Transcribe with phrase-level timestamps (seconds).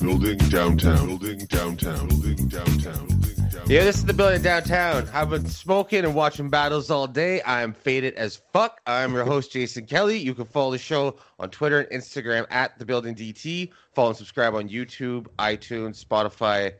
[0.00, 1.06] Building downtown.
[1.06, 2.08] Building downtown.
[2.08, 3.06] Building downtown.
[3.06, 3.66] Building downtown.
[3.66, 5.06] Yeah, this is the building downtown.
[5.12, 7.42] I've been smoking and watching battles all day.
[7.44, 8.80] I'm faded as fuck.
[8.86, 10.16] I'm your host, Jason Kelly.
[10.16, 13.70] You can follow the show on Twitter and Instagram at the building DT.
[13.94, 16.72] Follow and subscribe on YouTube, iTunes, Spotify,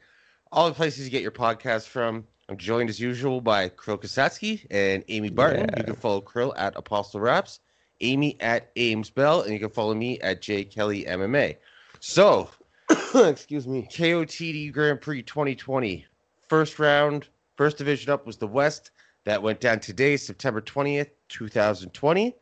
[0.51, 2.27] all the places you get your podcast from.
[2.49, 5.69] I'm joined as usual by Krill Kasatskiy and Amy Barton.
[5.77, 7.59] You can follow Krill at ApostolRaps,
[8.01, 11.57] Amy at amesbelle, and you can follow me at J Kelly MMA.
[12.01, 12.49] So,
[13.15, 16.07] excuse me, KOTD Grand Prix 2020.
[16.49, 18.93] First round, first division up was the West.
[19.25, 22.35] That went down today, September 20th, 2020.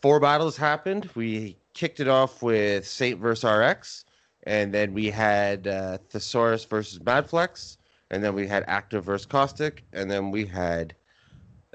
[0.00, 1.08] Four battles happened.
[1.14, 4.06] We kicked it off with Saynt versus RX,
[4.44, 7.76] and then we had uh, Thesaurus versus Madflex,
[8.10, 10.94] and then we had Aktive versus Caustic, and then we had,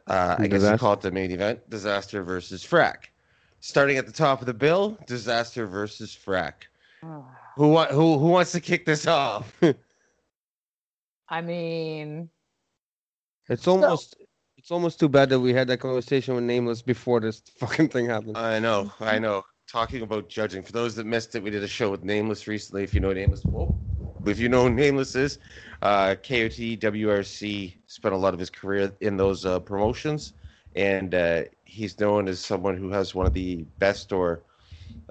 [0.08, 3.10] uh, I guess you call it the main event, Dizaster versus Frak.
[3.62, 6.54] Starting at the top of the bill, Dizaster versus Frak.
[7.56, 9.62] Who who who wants to kick this off?
[11.30, 12.30] I mean,
[13.50, 14.16] It's almost
[14.58, 18.08] it's almost too bad that we had that conversation with Nameless before this fucking thing
[18.08, 18.38] happened.
[18.38, 19.44] I know, I know.
[19.68, 22.84] Talking about judging, for those that missed it, we did a show with Nameless recently.
[22.84, 23.76] If you know Nameless, whoa,
[24.26, 25.40] if you know who Nameless is,
[25.82, 30.34] uh, KOT WRC spent a lot of his career in those uh, promotions,
[30.76, 34.44] and uh, he's known as someone who has one of the best or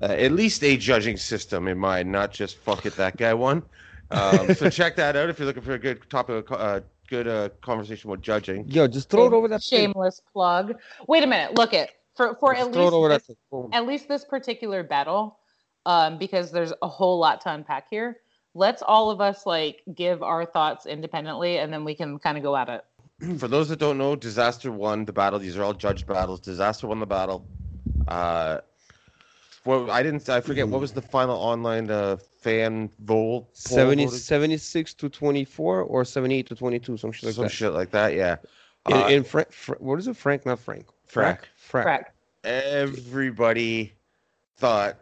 [0.02, 3.62] uh, at least a judging system in mind, not just fuck it that guy won.
[4.10, 7.48] Um, so check that out if you're looking for a good topic, uh, good uh,
[7.60, 8.68] conversation with judging.
[8.68, 9.80] Yo, just throw it over that thing.
[9.80, 10.74] shameless plug.
[11.08, 11.54] Wait a minute.
[11.54, 13.68] Look it for for Just at throw it least over that this, thing.
[13.72, 15.38] At least this particular battle,
[15.86, 18.18] um, because there's a whole lot to unpack here.
[18.54, 22.44] Let's all of us like give our thoughts independently, and then we can kind of
[22.44, 22.84] go at it.
[23.38, 25.38] for those that don't know, Dizaster won the battle.
[25.38, 26.40] These are all judged battles.
[26.40, 27.46] Dizaster won the battle.
[28.06, 28.60] Uh,
[29.64, 30.28] well, I didn't.
[30.28, 33.46] I forget what was the final online uh, fan vote.
[33.46, 37.50] poll 70, 76 to 24 or 78 to 22, some shit like some that.
[37.50, 38.14] shit like that.
[38.14, 38.36] Yeah.
[38.88, 40.16] In, Uh, in Frank, Fra- what is it?
[40.16, 40.86] Frank, not Frank.
[41.10, 41.40] Frak.
[41.70, 41.82] Frak.
[41.82, 42.10] Correct.
[42.44, 43.92] everybody
[44.58, 44.96] thought,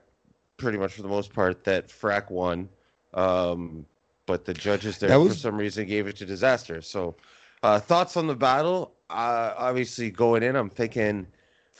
[0.56, 2.68] pretty much for the most part, that Frak won.
[3.14, 3.84] Um,
[4.26, 6.82] but the judges there, That for some reason, gave it to Dizaster.
[6.82, 7.16] So,
[7.62, 8.92] uh, thoughts on the battle?
[9.10, 11.26] Uh, obviously, going in, I'm thinking,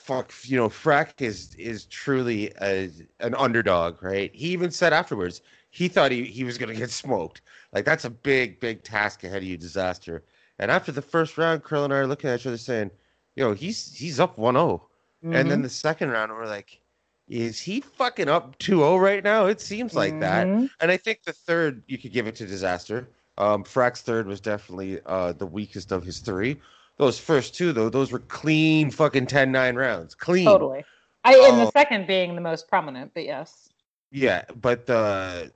[0.03, 2.91] fuck, you know, Frak is is truly a,
[3.21, 4.31] an underdog, right?
[4.35, 7.43] He even said afterwards he thought he, he was going to get smoked.
[7.73, 10.23] Like, that's a big, big task ahead of you, Dizaster.
[10.59, 12.91] And after the first round, Krill and I are looking at each other saying,
[13.37, 14.89] yo, he's he's up 1 0.
[15.33, 15.49] And Mm-hmm.
[15.51, 16.81] then the second round, we're like,
[17.29, 19.47] is he fucking up 2-0 right now?
[19.47, 20.53] It seems like that.
[20.55, 20.71] Mhm.
[20.81, 23.07] And I think the third, you could give it to Dizaster.
[23.39, 26.61] Um, Frak's third was definitely uh, the weakest of his three.
[26.99, 30.15] Those first two, though, those were clean fucking 10-9 rounds.
[30.15, 30.45] Clean.
[30.45, 30.85] Totally.
[31.25, 31.65] I and Oh.
[31.65, 33.69] the second being the most prominent, but yes.
[34.11, 35.53] Yeah, but the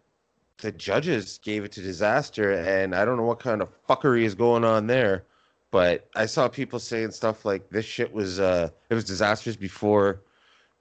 [0.63, 4.35] the judges gave it to Dizaster, and I don't know what kind of fuckery is
[4.35, 5.25] going on there.
[5.71, 10.23] But I saw people saying stuff like this shit was uh it was disastrous before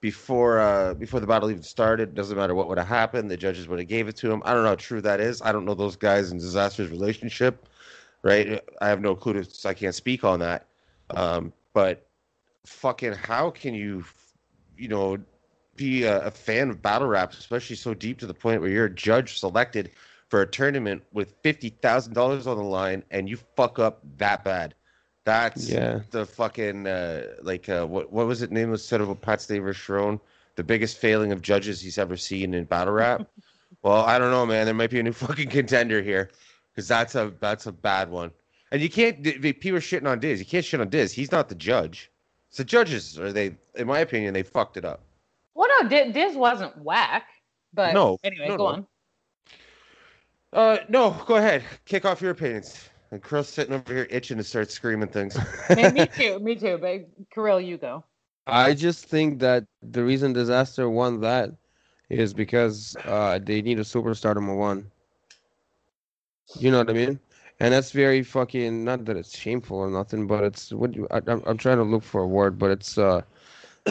[0.00, 2.14] before uh before the battle even started.
[2.14, 4.40] Doesn't matter what would have happened, the judges would have gave it to him.
[4.46, 5.42] I don't know how true that is.
[5.42, 7.68] I don't know those guys in Dizaster's relationship,
[8.26, 8.60] right?
[8.80, 10.66] I have no clue, to, so I can't speak on that.
[11.10, 12.08] Um, but
[12.66, 14.04] fucking, how can you,
[14.76, 15.18] you know,
[15.76, 18.86] be a, a fan of battle raps, especially so deep to the point where you're
[18.86, 19.90] a judge selected
[20.28, 24.42] for a tournament with fifty thousand dollars on the line, and you fuck up that
[24.42, 24.74] bad.
[25.24, 26.00] That's Yeah.
[26.10, 29.80] the fucking uh, like uh, what what was it nameless said of Pat Stay versus
[29.80, 30.18] Sharon?
[30.56, 33.28] The biggest failing of judges he's ever seen in battle rap.
[33.82, 34.64] well, I don't know, man.
[34.64, 36.30] There might be a new fucking contender here
[36.76, 38.30] because that's a that's a bad one.
[38.70, 40.38] And you can't d- people are shitting on Diz.
[40.38, 41.10] You can't shit on Diz.
[41.12, 42.10] He's not the judge.
[42.48, 45.00] It's the judges, or they, in my opinion, they fucked it up.
[45.54, 47.28] Well, no, Diz, Diz wasn't whack,
[47.72, 48.70] but No, Anyway, no, go no.
[48.72, 48.86] on.
[50.52, 51.64] Uh, no, go ahead.
[51.86, 52.88] Kick off your opinions.
[53.10, 55.36] And Chris sitting over here itching to start screaming things.
[55.76, 56.78] me, me too, me too.
[56.80, 58.04] But Kirill, you go.
[58.46, 61.50] I just think that the reason Dizaster won that
[62.10, 64.90] is because uh, they need a superstar number one.
[66.54, 67.20] You know what I mean?
[67.60, 68.84] and that's very fucking.
[68.84, 71.84] Not that it's shameful or nothing, but it's what you, I, I'm, I'm trying to
[71.84, 73.22] look for a word, but it's uh,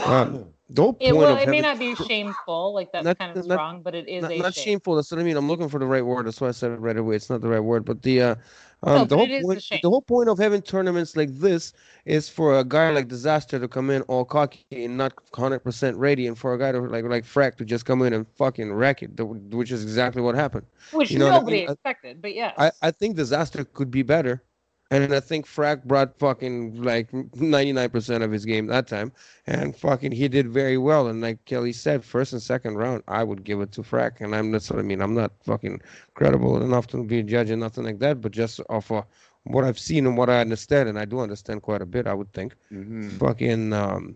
[0.05, 3.19] um, the whole It, point well, of it may not be shameful, like that's Not-
[3.19, 4.63] kind of not- strong, but it is not, a not shame.
[4.63, 4.95] shameful.
[4.95, 5.37] That's what I mean.
[5.37, 6.25] I'm looking for the right word.
[6.25, 7.15] That's why I said it right away.
[7.15, 8.35] It's not the right word, but the uh,
[8.83, 11.73] um, No, the whole it point, the whole point of having tournaments like this
[12.05, 16.27] is for a guy like Dizaster to come in all cocky and not 100% ready,
[16.27, 19.03] and for a guy to like like Frak to just come in and fucking wreck
[19.03, 20.65] it, which is exactly what happened.
[20.91, 21.69] Which You know what I nobody mean?
[21.69, 24.43] Expected, but yeah, I, I think Dizaster could be better.
[24.91, 29.11] And I think Frak brought fucking like 99% of his game that time.
[29.47, 31.07] And fucking he did very well.
[31.07, 34.21] And like Kelly said, first and second round, I would give it to Frak.
[34.21, 35.01] And I'm that's what I mean.
[35.01, 35.81] I'm not fucking
[36.13, 38.21] credible enough to be a judge and nothing like that.
[38.21, 39.05] But just off of
[39.43, 42.13] what I've seen and what I understand, and I do understand quite a bit, I
[42.13, 42.55] would think.
[42.71, 43.11] Mhm.
[43.19, 44.15] Fucking um,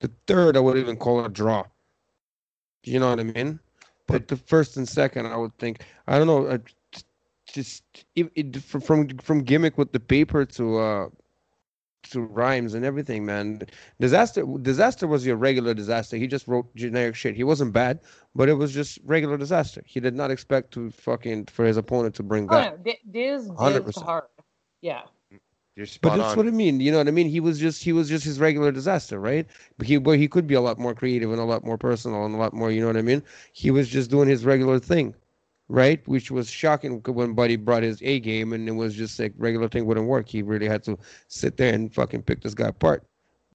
[0.00, 1.64] the third, I would even call it a draw.
[2.84, 3.60] You know what I mean?
[4.06, 5.80] But the first and second, I would think.
[6.06, 6.46] I don't know.
[6.46, 6.74] Uh, t-
[7.54, 7.84] just
[8.16, 11.08] it, it, from from from gimmick with the paper to uh
[12.10, 13.62] to rhymes and everything, man.
[14.02, 16.18] Dizaster Dizaster was your regular Dizaster.
[16.18, 17.34] He just wrote generic shit.
[17.36, 18.00] He wasn't bad,
[18.34, 19.82] but it was just regular Dizaster.
[19.86, 22.84] He did not expect to fucking for his opponent to bring oh, that.
[22.84, 24.02] no, Di- Diz dizzed 100%.
[24.02, 24.24] hard.
[24.82, 25.02] Yeah.
[25.76, 26.36] You're But that's on.
[26.36, 26.80] what I mean.
[26.80, 27.28] You know what I mean?
[27.28, 29.46] He was just he was just his regular Dizaster, right?
[29.76, 32.24] But he but he could be a lot more creative and a lot more personal
[32.26, 32.70] and a lot more.
[32.70, 33.22] You know what I mean?
[33.52, 35.14] He was just doing his regular thing,
[35.68, 36.06] right?
[36.06, 39.68] Which was shocking when Buddy brought his A game and it was just like regular
[39.68, 40.28] thing wouldn't work.
[40.28, 43.06] He really had to sit there and fucking pick this guy apart.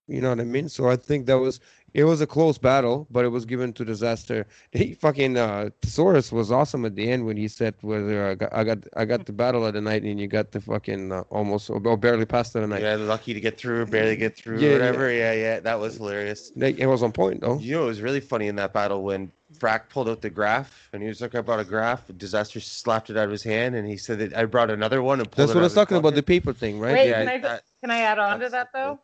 [0.08, 0.70] You know what I mean?
[0.70, 1.60] So I think that was
[1.94, 4.46] it was a close battle, but it was given to Dizaster.
[4.72, 8.54] He fucking uh Thesaurus was awesome at the end when he said whether I got
[8.54, 11.22] I got I got the battle of the night and you got the fucking uh,
[11.30, 12.82] almost or barely past of the night.
[12.82, 15.12] Yeah, lucky to get through, barely get through, Yeah, whatever.
[15.12, 16.52] Yeah, yeah, that was hilarious.
[16.56, 17.58] It was on point though.
[17.60, 20.90] You know, it was really funny in that battle when Frak pulled out the graph
[20.94, 22.08] and he was like, I brought a graph.
[22.10, 25.20] Dizaster slapped it out of his hand and he said that I brought another one
[25.20, 25.48] and pulled it.
[25.48, 26.94] That's it what I was talking about, the paper thing, right?
[26.94, 29.00] Wait, Yeah, can, I, that- can I add on to that though?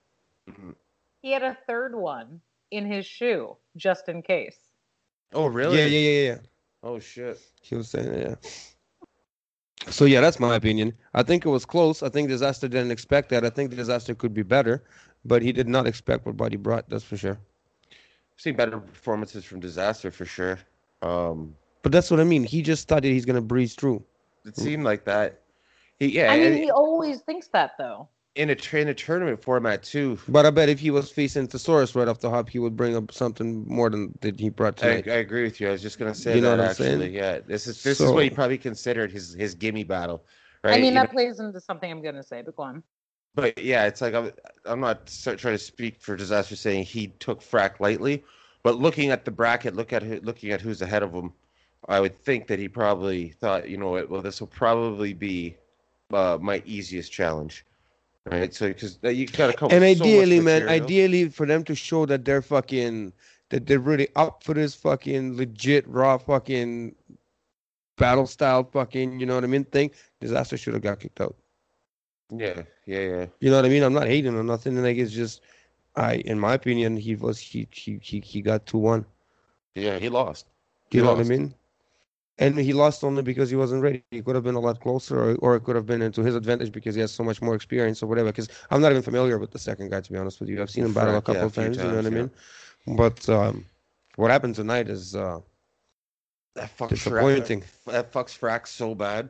[0.49, 0.75] Mhm.
[1.21, 2.41] He had a third one
[2.75, 4.57] in his shoe just in case.
[5.33, 5.77] Oh, really?
[5.79, 6.37] Yeah, yeah, yeah, yeah.
[6.83, 7.39] Oh, shit.
[7.61, 8.35] He was saying, yeah.
[9.89, 10.93] So yeah, that's my opinion.
[11.13, 12.01] I think it was close.
[12.01, 13.45] I think Dizaster didn't expect that.
[13.45, 14.83] I think Dizaster could be better,
[15.25, 16.89] but he did not expect what Buddy brought.
[16.89, 17.37] That's for sure.
[17.91, 20.57] I've seen better performances from Dizaster for sure.
[21.01, 22.43] Um, But that's what I mean.
[22.43, 24.03] He just thought that he's gonna breeze through.
[24.45, 25.41] it seemed like that.
[25.99, 28.07] He, yeah, I mean, he always thinks that though.
[28.35, 30.19] In a tra- in a tournament format too.
[30.27, 32.95] But I bet if he was facing Thesaurus right off the hop, he would bring
[32.95, 35.69] up something more than that he brought I, I agree with you.
[35.69, 36.99] I was just gonna say You know that what I'm saying?
[36.99, 37.15] actually.
[37.15, 40.25] Yeah, this is this is what he probably considered his his gimme battle,
[40.63, 40.73] right?
[40.75, 42.83] I mean, You that know, plays into something I'm gonna say, but go on.
[43.35, 44.31] but yeah, it's like I'm
[44.65, 48.23] I'm not trying to speak for Dizaster saying he took Frak lightly,
[48.63, 51.33] but looking at the bracket, look at who, looking at who's ahead of him,
[51.87, 55.55] I would think that he probably thought, you know what, well, this will probably be
[56.13, 57.65] uh, my easiest challenge,
[58.25, 58.53] right?
[58.53, 59.69] So because you got to come.
[59.71, 63.13] And with so ideally, man, ideally for them to show that they're fucking
[63.49, 66.95] that they're really up for this fucking legit raw fucking
[67.97, 69.91] battle style fucking you know what I mean thing.
[70.21, 71.35] Dizaster should have got kicked out.
[72.31, 73.25] Yeah, yeah, yeah.
[73.39, 73.83] You know what I mean?
[73.83, 74.81] I'm not hating or nothing.
[74.81, 75.41] Like it's just,
[75.95, 79.05] I in my opinion, he was he he he, he got two one.
[79.75, 80.47] Yeah, he lost.
[80.91, 81.19] You He know what.
[81.19, 81.53] I mean?
[82.37, 84.03] And he lost only because he wasn't ready.
[84.11, 86.35] He could have been a lot closer, or, or it could have been into his
[86.35, 88.29] advantage because he has so much more experience or whatever.
[88.29, 90.61] Because I'm not even familiar with the second guy, to be honest with you.
[90.61, 92.09] I've seen him battle a Frank, yeah, couple of few times, You know what I
[92.09, 92.31] mean?
[92.97, 93.65] But um,
[94.17, 95.39] what happened tonight is uh,
[96.55, 97.61] That fucks disappointing.
[97.61, 99.29] Frak, that fucks Frak so bad,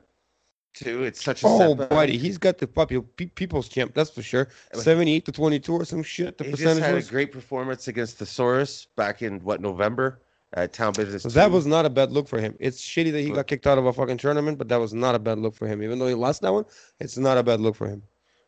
[0.74, 1.04] too.
[1.04, 1.90] It's such a Oh, setback.
[1.90, 3.94] buddy, he's got the pe- people's champ.
[3.94, 4.50] That's for sure.
[4.74, 6.40] Seventy-eight to twenty-two or some shit.
[6.40, 7.10] The He just percentage had a was.
[7.10, 10.22] great performance against Thesaurus back in what November
[10.56, 11.24] at Town Business.
[11.34, 12.56] That was not a bad look for him.
[12.60, 15.14] It's shitty that he got kicked out of a fucking tournament, but that was not
[15.14, 15.84] a bad look for him.
[15.84, 16.66] Even though he lost that one,
[17.00, 18.02] it's not a bad look for him.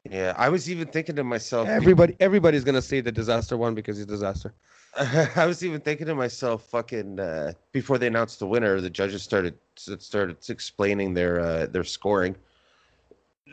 [0.09, 0.33] yeah.
[0.37, 1.67] I was even thinking to myself.
[1.67, 4.53] Everybody, everybody's gonna say the Dizaster won because he's a disaster.
[5.35, 9.21] I was even thinking to myself, fucking uh, before they announced the winner, the judges
[9.21, 12.35] started started explaining their uh, their scoring.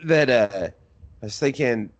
[0.05, 0.69] That uh,
[1.21, 1.91] I was thinking,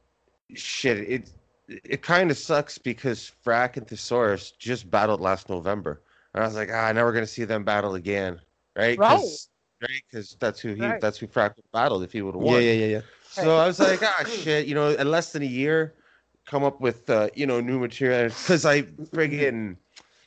[0.54, 1.32] shit, it
[1.68, 6.02] it kind of sucks because Frak and Thesaurus just battled last November,
[6.36, 8.39] and I was like, ah, now we're gonna see them battle again,
[8.75, 9.00] right?
[9.00, 9.48] 'Cause-
[9.82, 11.01] right, because that's who he Right.
[11.01, 12.63] that's who Frak battled if he would have Yeah, won.
[12.63, 13.01] yeah, yeah, yeah.
[13.32, 15.96] So I was like, ah, shit, you know, in less than a year,
[16.46, 18.27] come up with, uh, you know, new material.
[18.27, 19.77] Because I friggin'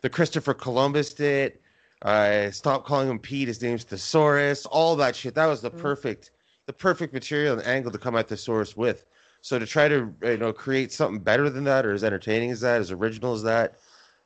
[0.03, 1.59] the Christopher Columbus did.
[2.03, 3.49] I stopped calling him Pete.
[3.49, 4.65] His name's Thesaurus.
[4.67, 5.35] All that shit.
[5.35, 6.31] That was the perfect,
[6.67, 9.05] the perfect material and angle to come at Thesaurus with.
[9.43, 12.61] So to try to, you know, create something better than that or as entertaining as
[12.61, 13.79] that, as original as that,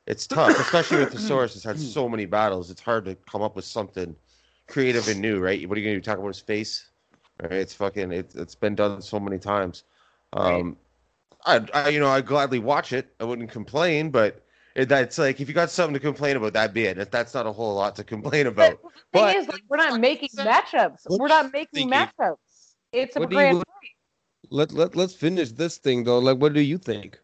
[0.07, 0.59] it's tough.
[0.59, 2.69] Especially with the Thesaurus, it's had so many battles.
[2.69, 4.15] It's hard to come up with something
[4.67, 5.67] creative and new, right?
[5.67, 6.01] What are you gonna do?
[6.01, 6.89] Talk about his face?
[7.41, 7.51] Right?
[7.53, 9.83] It's fucking it's it's been done so many times.
[10.33, 10.77] Um,
[11.45, 13.13] I, I you know I gladly watch it.
[13.19, 14.43] I wouldn't complain, but
[14.75, 16.97] it, that's like if you got something to complain about, that be it.
[16.97, 18.79] If That's not a whole lot to complain about.
[18.81, 21.01] But the But- thing is, like, we're not making matchups.
[21.09, 22.37] We're not making think matchups.
[22.91, 23.63] It's a What do you- grand
[24.49, 26.19] Let let let's finish this thing though.
[26.19, 27.19] Like, what do you think?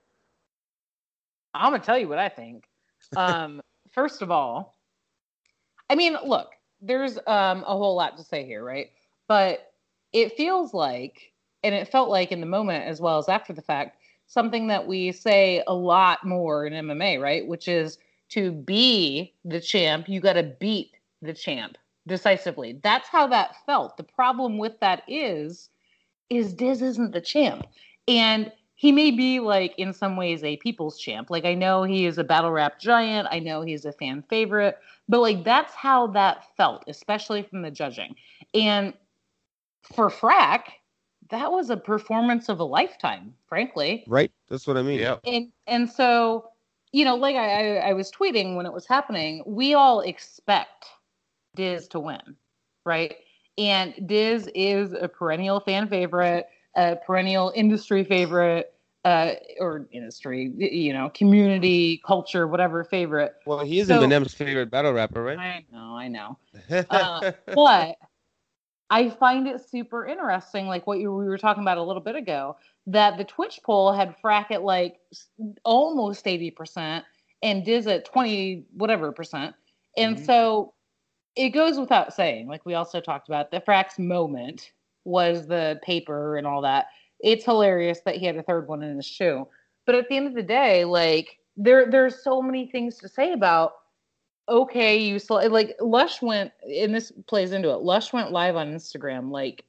[1.59, 2.65] I'm gonna tell you what I think.
[3.15, 3.61] Um,
[3.91, 4.77] first of all,
[5.89, 6.51] I mean, look,
[6.81, 8.87] there's um, a whole lot to say here, right?
[9.27, 9.73] But
[10.13, 13.61] it feels like, and it felt like in the moment as well as after the
[13.61, 13.97] fact,
[14.27, 17.45] something that we say a lot more in MMA, right?
[17.45, 17.97] Which is
[18.29, 22.79] to be the champ, you got to beat the champ decisively.
[22.83, 23.97] That's how that felt.
[23.97, 25.69] The problem with that is,
[26.29, 27.65] is Diz isn't the champ,
[28.07, 31.29] and he may be like in some ways a people's champ.
[31.29, 33.27] Like I know he is a battle rap giant.
[33.29, 34.77] I know he's a fan favorite,
[35.09, 38.15] but like that's how that felt, especially from the judging.
[38.53, 38.93] And
[39.83, 40.61] for Frak,
[41.29, 44.05] that was a performance of a lifetime, frankly.
[44.07, 44.31] Right?
[44.47, 44.99] That's what I mean.
[44.99, 45.17] Yeah.
[45.25, 46.47] And and so,
[46.93, 50.85] you know, like I, I, I was tweeting when it was happening, we all expect
[51.57, 52.37] Diz to win,
[52.85, 53.17] right?
[53.57, 58.73] And Diz is a perennial fan favorite, a perennial industry favorite,
[59.05, 63.33] uh, or industry, you know, community, culture, whatever favorite.
[63.45, 65.37] Well, he is So- Eminem's favorite battle rapper, right?
[65.39, 66.37] I know, I know.
[66.89, 67.95] Uh, but
[68.89, 72.15] I find it super interesting, like what you we were talking about a little bit
[72.15, 72.57] ago,
[72.87, 74.97] that the Twitch poll had Frak at like
[75.63, 77.05] almost eighty percent
[77.43, 79.55] and Diz at twenty whatever percent,
[79.95, 80.25] and Mhm.
[80.25, 80.73] so
[81.35, 84.71] it goes without saying, like we also talked about, the Frak's moment
[85.05, 86.87] was the paper and all that.
[87.19, 89.47] It's hilarious that he had a third one in his shoe,
[89.85, 93.33] but at the end of the day, like there there's so many things to say
[93.33, 93.73] about
[94.47, 97.81] okay, you saw like Lush went, and this plays into it.
[97.81, 99.63] Lush went live on Instagram like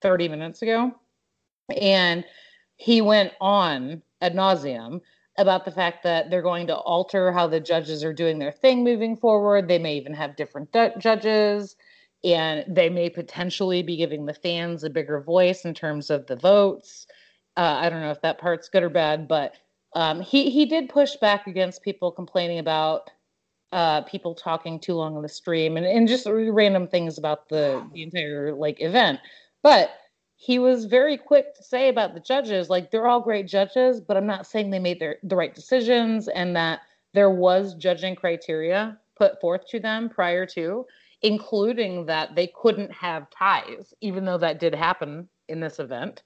[0.00, 0.94] 30 minutes ago,
[1.80, 2.24] and
[2.76, 5.00] he went on ad nauseum
[5.38, 8.82] about the fact that they're going to alter how the judges are doing their thing
[8.82, 9.68] moving forward.
[9.68, 11.76] They may even have different judges,
[12.26, 16.36] and they may potentially be giving the fans a bigger voice in terms of the
[16.36, 17.06] votes.
[17.56, 19.54] Uh, I don't know if that part's good or bad, but
[19.94, 23.10] um, he he did push back against people complaining about
[23.72, 27.82] uh, people talking too long on the stream and, and just random things about the,
[27.94, 29.20] the entire like event.
[29.62, 29.90] But
[30.36, 34.16] he was very quick to say about the judges, like they're all great judges, but
[34.16, 36.80] I'm not saying they made their the right decisions and that
[37.14, 40.84] there was judging criteria put forth to them prior to,
[41.26, 46.22] including that they couldn't have ties, even though that did happen in this event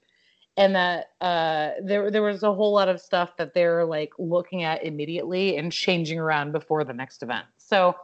[0.57, 4.61] and that uh, there there was a whole lot of stuff that they're like looking
[4.61, 7.47] at immediately and changing around before the next event.
[7.57, 7.95] So,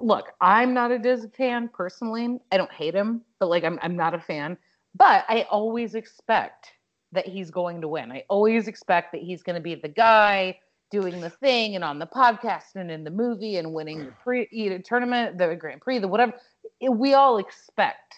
[0.00, 2.38] look, I'm not a Diz fan personally.
[2.50, 4.56] I don't hate him, but like I'm I'm not a fan.
[4.94, 6.72] But I always expect
[7.12, 8.10] that he's going to win.
[8.10, 10.58] I always expect that he's going to be the guy
[10.90, 14.48] doing the thing and on the podcast and in the movie and winning the pre
[14.52, 16.34] the tournament, the Grand Prix, the whatever.
[16.80, 18.14] It- we all expect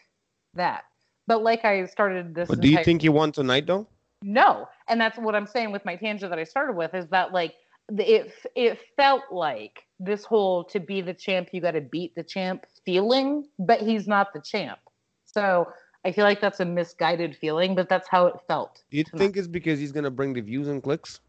[0.54, 0.82] that.
[1.26, 2.48] But like I started this.
[2.48, 3.86] But do you think he won tonight though?
[4.22, 7.32] no, and that's what I'm saying with my tangent that I started with is that
[7.32, 7.54] like
[7.96, 12.22] it it felt like this whole to be the champ you got to beat the
[12.22, 14.78] champ feeling, but he's not the champ.
[15.24, 15.68] So
[16.04, 18.82] I feel like that's a misguided feeling, but that's how it felt.
[18.90, 19.18] Do you tonight.
[19.18, 21.20] think it's because he's gonna bring the views and clicks?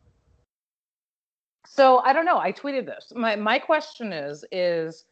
[1.72, 2.40] So I don't know.
[2.40, 3.14] I tweeted this.
[3.16, 5.06] My my question is is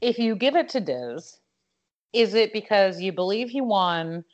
[0.00, 1.38] if you give it to Diz,
[2.14, 4.24] is it because you believe he won?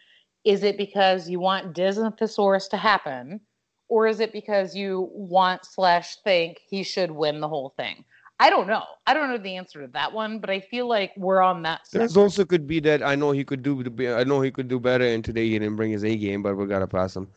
[0.45, 3.41] Is it because you want Diz and Thesaurus to happen?
[3.89, 8.05] Or is it because you want slash think he should win the whole thing?
[8.39, 8.85] I don't know.
[9.09, 11.81] I don't know the answer to that one, but I feel like we're on that
[11.93, 13.83] There's also could be that I know he could do.
[14.17, 16.57] I know he could do better, and today he didn't bring his A game, but
[16.57, 17.29] we gotta pass him.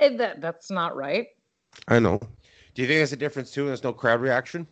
[0.00, 1.28] That, that's not right.
[1.86, 2.20] I know.
[2.74, 3.66] Do you think there's a difference too?
[3.66, 4.66] There's no crowd reaction.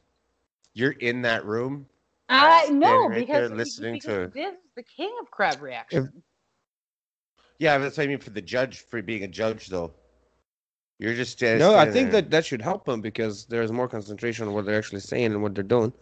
[0.75, 1.87] You're in that room.
[2.29, 5.61] I Standing no, right because, there listening because to- this is the king of crowd
[5.61, 6.23] reaction.
[7.59, 9.93] Yeah, that's what I mean for the judge for being a judge though.
[10.99, 12.21] You're just uh, No, I think there.
[12.23, 15.43] that that should help them because there's more concentration on what they're actually saying and
[15.43, 15.93] what they're doing.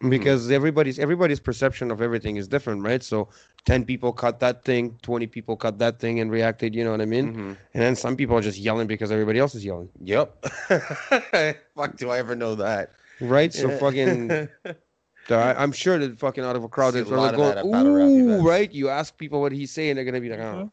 [0.00, 0.10] Hmm.
[0.10, 3.02] Because everybody's everybody's perception of everything is different, right?
[3.02, 3.28] So
[3.64, 6.74] ten people cut that thing, twenty people cut that thing and reacted.
[6.74, 7.28] You know what I mean?
[7.28, 7.56] Mhm.
[7.74, 10.44] And then some people are just yelling because everybody else is yelling, Yep.
[11.76, 12.90] Fuck, do I ever know that?
[13.20, 13.52] right?
[13.52, 13.78] So Yeah.
[13.78, 14.30] fucking,
[15.30, 17.40] I, I'm sure that fucking out of a crowd, See a they're like lot of
[17.40, 18.70] that going, at battle rap ooh, right?
[18.72, 20.70] You ask people what he's saying, they're gonna be like, oh,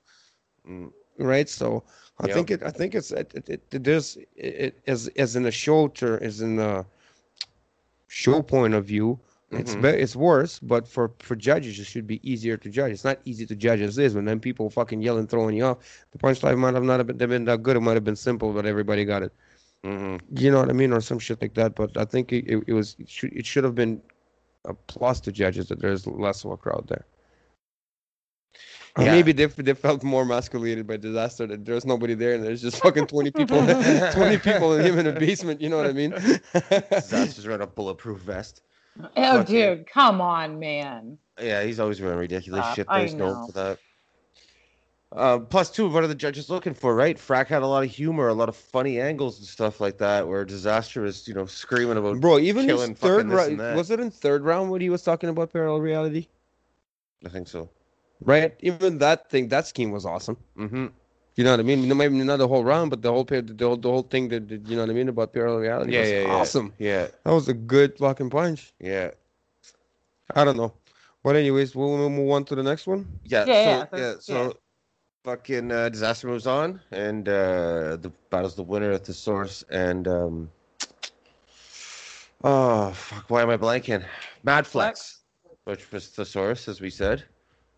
[0.67, 0.91] Mm.
[1.19, 1.47] right?
[1.49, 1.83] So
[2.19, 2.35] I Yep.
[2.35, 2.63] think it.
[2.63, 3.31] I think it's it.
[3.35, 6.85] It, it there's it, it as as in the show ter as in the
[8.07, 9.19] show point of view.
[9.51, 9.81] It's Mhm.
[9.83, 12.91] be- it's worse, but for for judges, it should be easier to judge.
[12.93, 16.05] It's not easy to judge as is when then people fucking yelling, throwing you off.
[16.11, 17.77] The punchline might have not have been, been that good.
[17.77, 19.31] It might have been simple, but everybody got it.
[19.83, 21.75] hmm You know what I mean, or some shit like that.
[21.75, 24.01] But I think it, it, it was it should, it should have been
[24.65, 27.05] a plus to judges that there's less of a crowd there.
[28.97, 29.11] Yeah.
[29.11, 32.77] maybe they, they felt more masculated by Dizaster that there's nobody there and there's just
[32.81, 33.57] fucking 20 people
[34.13, 36.11] 20 people and him in a basement you know what i mean
[36.53, 38.61] Dizaster's wearing a bulletproof vest.
[38.99, 39.09] Oh,
[39.39, 39.75] Fuck you.
[39.75, 41.17] dude, come on, man.
[41.41, 42.85] Yeah, he's always wearing ridiculous Stop, shit.
[42.89, 43.45] I There's no know.
[43.47, 43.79] for that.
[45.11, 47.17] Uh, plus, two, what are the judges looking for, right?
[47.17, 50.27] Frak had a lot of humor, a lot of funny angles and stuff like that,
[50.27, 52.19] where Dizaster was, you know, screaming about.
[52.19, 53.75] bro even his third fucking this and round that.
[53.77, 56.27] was it in third round when he was talking about parallel reality
[57.25, 57.69] I think so.
[58.21, 60.87] right even that thing that scheme was awesome Mm-hmm.
[61.35, 63.41] You know what i mean No, maybe not the whole round but the whole pa-
[63.43, 65.91] the whole, the whole thing that that- you know what i mean about parallel reality
[65.93, 66.35] Yeah, was yeah, yeah.
[66.41, 69.11] awesome Yeah, that was a good fucking punch yeah,
[70.35, 70.73] i don't know
[71.23, 73.45] but anyways we'll we'll move on to the next one yeah.
[73.45, 74.51] Yeah, so, yeah, yeah, so yeah.
[75.25, 80.51] fucking uh, Dizaster moves on, and uh, the battle's the winner at Thesaurus, and um,
[82.43, 84.05] oh fuck, why am I blanking?
[84.45, 85.17] Madflex,
[85.65, 87.23] which was Thesaurus, as we said.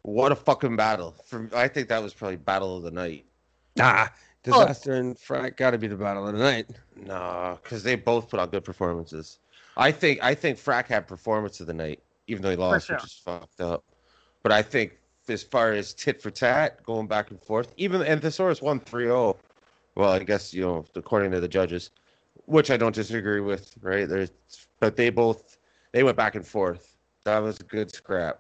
[0.03, 1.15] What a fucking battle!
[1.25, 3.25] For I think that was probably battle of the night.
[3.77, 4.07] Nah
[4.51, 4.65] oh.
[4.65, 8.39] Dizaster and Frak gotta be the battle of the night No, because they both put
[8.39, 9.39] on good performances.
[9.75, 12.99] I think I think Frak had performance of the night, even though he lost, which
[12.99, 13.05] sure.
[13.05, 13.83] is fucked up.
[14.43, 18.21] But I think as far as tit for tat, going back and forth, even and
[18.21, 19.37] Thesaurus won 3-0.
[19.95, 21.91] Well, I guess you know, according to the judges,
[22.45, 24.07] which I don't disagree with, right?
[24.07, 24.31] There's,
[24.79, 25.57] but they both
[25.91, 26.95] they went back and forth.
[27.23, 28.39] That was a good scrap.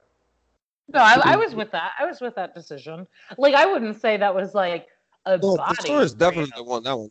[0.93, 1.91] No, I, I was with that.
[1.99, 3.05] I was with that decision.
[3.37, 4.87] Like, I wouldn't say that was like
[5.27, 5.75] a oh body.
[5.75, 6.63] Thesaurus for definitely you.
[6.63, 7.09] won that one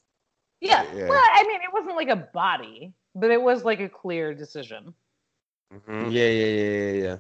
[0.61, 0.85] Yeah.
[0.95, 1.09] Yeah.
[1.09, 4.95] Well, I mean, it wasn't like a body, but it was like a clear decision.
[5.73, 6.13] Mhm.
[6.13, 7.17] Yeah, yeah, yeah, yeah, yeah.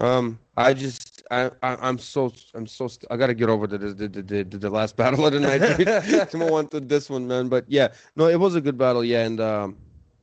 [0.00, 3.78] Um, I just, I, I I'm so, I'm so, st- I gotta get over the
[3.78, 6.30] the the the, the, the last battle of the night.
[6.30, 7.48] to move on to this one, man.
[7.48, 9.02] But yeah, no, it was a good battle.
[9.04, 9.76] Yeah, and um,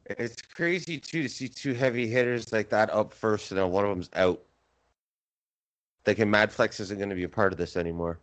[0.06, 3.84] It's crazy too to see two heavy hitters like that up first, and then one
[3.84, 4.42] of them's out.
[6.06, 8.20] Thinking Madflex isn't going to be a part of this anymore,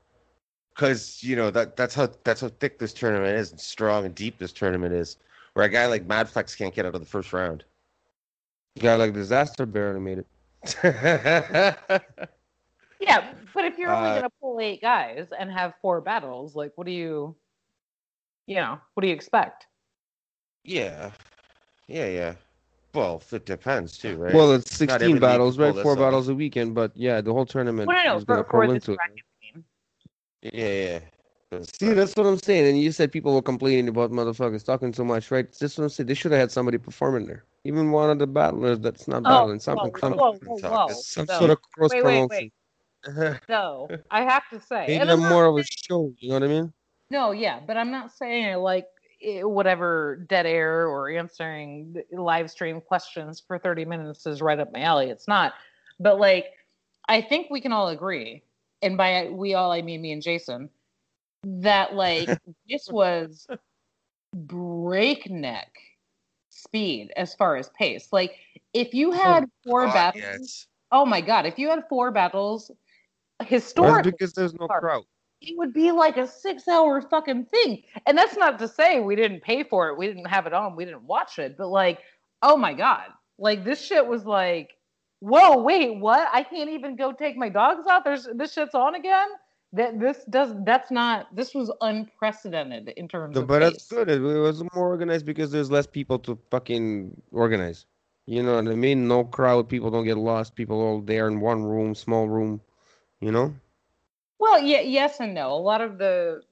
[0.74, 4.14] because you know that that's how that's how thick this tournament is, and strong and
[4.14, 5.16] deep this tournament is.
[5.54, 7.64] Where a guy like Madflex can't get out of the first round.
[8.76, 10.26] A guy like Dizaster barely made it.
[13.00, 16.54] Yeah, but if you're only Uh, going to pull eight guys and have four battles,
[16.54, 17.34] like, what do you,
[18.46, 19.66] you know, what do you expect?
[20.64, 21.10] yeah,
[21.88, 22.34] yeah, yeah.
[22.94, 24.32] Well, it depends too, right?
[24.34, 25.74] Well, it's 16 battles, right?
[25.74, 25.98] Four off.
[25.98, 28.66] battles a weekend, but yeah, the whole tournament Well, no, no, is gonna for, for
[28.68, 28.98] this into it.
[30.42, 30.60] Bracket game.
[30.60, 31.00] yeah, yeah.
[31.78, 32.66] See, that's what I'm saying.
[32.66, 35.46] And you said people were complaining about motherfuckers talking so much, right?
[35.60, 36.06] That's what I'm saying.
[36.06, 37.44] They should have had somebody performing there.
[37.64, 40.88] Even one of the battlers that's not Oh, battling, something, whoa, some, whoa, whoa, whoa.
[40.94, 42.50] some So- sort of cross wait, wait, promotion.
[43.08, 43.40] wait.
[43.48, 46.12] So I have to say, Maybe and a I'm not more of a show.
[46.18, 46.72] You know what I mean?
[47.10, 48.86] No, yeah, but I'm not saying like
[49.22, 54.72] eh, whatever dead air or answering live stream questions for 30 minutes is right up
[54.72, 55.10] my alley.
[55.10, 55.52] It's not.
[56.00, 56.46] But like,
[57.08, 58.42] I think we can all agree,
[58.82, 60.68] and by we all, I mean me and Jason,
[61.44, 62.28] that like
[62.68, 63.46] this was
[64.34, 65.72] breakneck
[66.50, 68.08] speed as far as pace.
[68.12, 68.36] Like,
[68.72, 70.66] if you oh had four God, battles, yes.
[70.90, 72.70] oh my god, if you had four battles,
[73.46, 75.04] historically because there's no crowd.
[75.40, 77.82] it would be like a six hour fucking thing.
[78.06, 79.98] And that's not to say we didn't pay for it.
[79.98, 80.76] We didn't have it on.
[80.76, 81.56] We didn't watch it.
[81.56, 81.98] But like,
[82.42, 83.06] oh my God.
[83.38, 84.70] Like this shit was like,
[85.22, 86.28] whoa, wait, what?
[86.32, 88.04] I can't even go take my dogs out.
[88.04, 89.28] There's this shit's on again.
[89.74, 94.10] That this does that's not this was unprecedented in terms No, but that's good.
[94.10, 97.86] It was more organized because there's less people to fucking organize.
[98.26, 99.08] You know what I mean?
[99.08, 99.68] No crowd.
[99.68, 100.54] People don't get lost.
[100.54, 102.60] People all there in one room, small room.
[103.20, 103.54] You know?
[104.38, 105.52] Well, yeah, yes and no.
[105.52, 106.42] A lot of the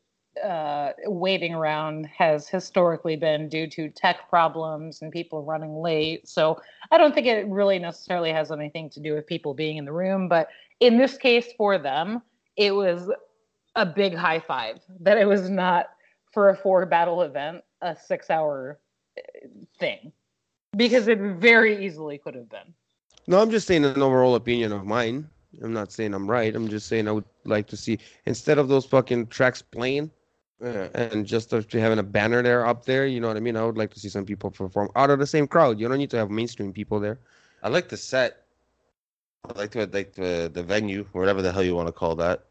[0.42, 6.28] uh, waiting around has historically been due to tech problems and people running late.
[6.28, 9.84] So I don't think it really necessarily has anything to do with people being in
[9.84, 10.28] the room.
[10.28, 12.22] But in this case, for them,
[12.56, 13.10] it was
[13.76, 15.90] a big high five that it was not
[16.32, 18.78] for a four battle event, a six hour
[19.18, 20.12] uh, thing,
[20.76, 22.72] because it very easily could have been.
[23.26, 25.28] No, I'm just saying an overall opinion of mine.
[25.62, 26.54] I'm not saying I'm right.
[26.54, 30.10] I'm just saying I would like to see instead of those fucking tracks playing
[30.62, 30.88] Yeah.
[30.94, 33.06] and just to having a banner there up there.
[33.06, 33.56] You know what I mean?
[33.56, 35.80] I would like to see some people perform out of the same crowd.
[35.80, 37.18] You don't need to have mainstream people there.
[37.62, 38.44] I like the set.
[39.48, 42.44] I like the like the the venue, whatever the hell you want to call that.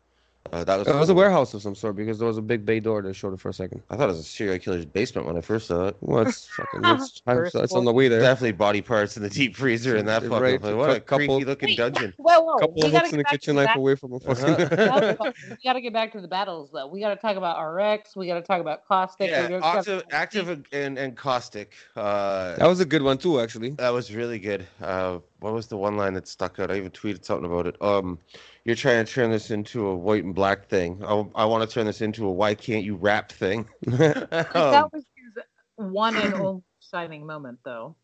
[0.51, 0.88] Uh, that was.
[0.88, 3.13] It was a warehouse of some sort because there was a big bay door that
[3.13, 3.81] showed it for a second.
[3.89, 5.97] I thought it was a serial killer's basement when I first saw it.
[6.01, 6.81] Well, it's fucking.
[6.83, 8.19] It's, First it's on the way there.
[8.19, 10.75] Definitely body parts in the deep freezer in that Right, fucking place.
[10.75, 12.13] What a couple- creepy looking Wait, dungeon.
[12.17, 12.57] Whoa, whoa.
[12.57, 14.45] couple we of gotta hooks in get the back kitchen knife away from a fucking.
[14.45, 15.31] Uh-huh.
[15.49, 16.88] we got to get back to the battles, though.
[16.88, 18.15] We got to talk about RX.
[18.15, 19.29] We got to talk about Caustic.
[19.29, 21.73] yeah, we gotta talk Aktive, Aktive and, and caustic.
[21.95, 23.71] Uh, that was a good one too, actually.
[23.71, 24.65] That was really good.
[24.81, 26.71] Uh, what was the one line that stuck out?
[26.71, 27.81] I even tweeted something about it.
[27.81, 28.17] Um,
[28.69, 31.03] you're trying to turn this into a white and black thing.
[31.03, 33.67] I, I want to turn this into a why can't you rap thing.
[34.55, 35.43] Um, that was his
[35.75, 37.95] one and only shining moment, though.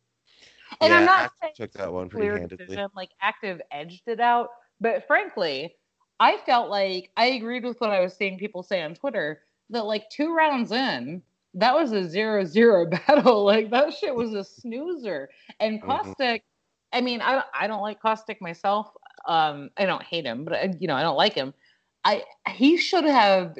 [0.81, 2.65] And I'm not Aktive saying took that one pretty clear handedly.
[2.65, 2.89] decision.
[2.95, 4.49] Like Aktive edged it out,
[4.81, 5.75] but frankly,
[6.19, 9.85] I felt like I agreed with what I was seeing people say on Twitter that
[9.85, 11.21] like two rounds in,
[11.55, 13.43] that was a zero zero battle.
[13.45, 15.29] Like that shit was a snoozer.
[15.59, 15.85] And Mhm.
[15.85, 16.43] Caustic,
[16.93, 18.89] I mean, I I don't like Caustic myself.
[19.27, 21.53] Um, I don't hate him, but I, you know, I don't like him.
[22.03, 23.57] I he should have.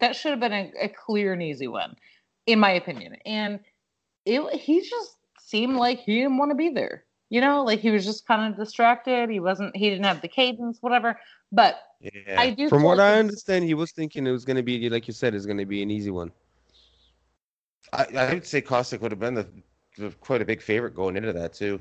[0.00, 1.94] That should have been a, a clear and easy win,
[2.46, 3.16] in my opinion.
[3.24, 3.60] And
[4.24, 7.04] it he just seemed like he didn't want to be there.
[7.30, 9.30] You know, like he was just kind of distracted.
[9.30, 9.76] He wasn't.
[9.76, 11.18] He didn't have the cadence, whatever.
[11.50, 12.40] But Yeah.
[12.40, 12.68] I do.
[12.68, 15.14] From what like I understand, he was thinking it was going to be, like you
[15.14, 16.30] said, it's going to be an easy one.
[17.92, 19.46] I, I would say Caustic would have been the,
[19.98, 21.80] the quite a big favorite going into that too.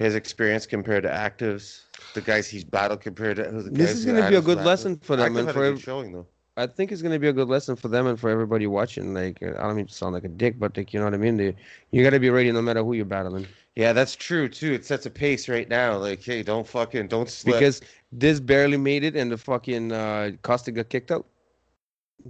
[0.00, 1.84] His experience compared to Aktive's,
[2.14, 4.40] the guys he's battled compared to who the This guys is going to be a
[4.40, 6.26] good lesson for them Aktive and for a good ev- showing though.
[6.56, 9.12] I think it's going to be a good lesson for them and for everybody watching.
[9.12, 11.18] Like, I don't mean to sound like a dick, but like, you know what I
[11.18, 11.36] mean.
[11.36, 11.54] They,
[11.90, 14.72] you got to be ready no matter who you're battling Yeah, that's true too.
[14.72, 15.98] It sets a pace right now.
[15.98, 17.56] Like, hey, don't fucking don't slip.
[17.56, 21.26] because this barely made it, and the fucking uh, Costa got kicked out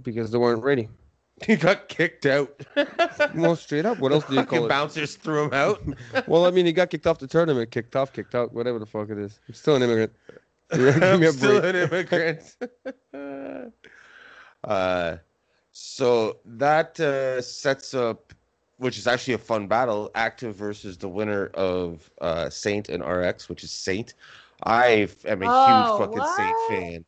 [0.01, 0.89] because they weren't ready.
[1.47, 2.65] he got kicked out.
[3.35, 3.99] Well, straight up.
[3.99, 4.69] What else do you Fucking call it?
[4.69, 5.81] bouncers threw him out.
[6.27, 8.85] Well, I mean, he got kicked off the tournament, kicked off, kicked out, whatever the
[8.85, 9.39] fuck it is.
[9.47, 10.13] I'm still an immigrant.
[10.71, 11.75] Give me I'm a still break.
[11.75, 12.55] an immigrant.
[14.63, 15.17] uh,
[15.71, 18.33] so that uh, sets up,
[18.77, 23.49] which is actually a fun battle, Aktive versus the winner of uh, Saynt and RX,
[23.49, 24.13] which is Saynt.
[24.63, 27.05] I am a Oh, huge fucking Saynt fan.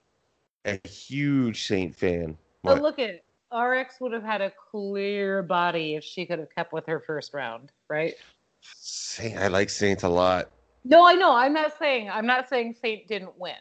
[0.65, 2.37] A huge Saynt fan.
[2.63, 2.81] but What?
[2.81, 6.85] look at RX would have had a clear body if she could have kept with
[6.87, 8.15] her first round, right?
[8.61, 10.49] Saynt, I like Saynt a lot.
[10.85, 11.35] No, I know.
[11.35, 13.55] I'm not saying I'm not saying Saynt didn't win.